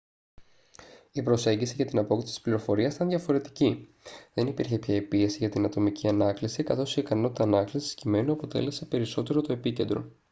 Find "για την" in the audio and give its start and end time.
1.75-1.97, 5.37-5.65